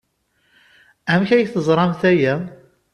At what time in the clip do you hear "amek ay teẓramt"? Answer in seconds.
1.13-2.01